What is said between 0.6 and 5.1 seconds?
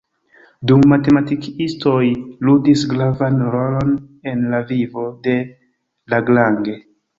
Du matematikistoj ludis gravan rolon en la vivo